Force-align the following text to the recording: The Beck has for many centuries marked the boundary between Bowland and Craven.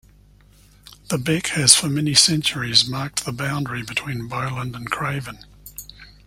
The 1.09 1.19
Beck 1.19 1.45
has 1.49 1.75
for 1.75 1.87
many 1.87 2.15
centuries 2.15 2.89
marked 2.89 3.23
the 3.23 3.31
boundary 3.31 3.83
between 3.83 4.27
Bowland 4.27 4.75
and 4.75 4.89
Craven. 4.89 5.45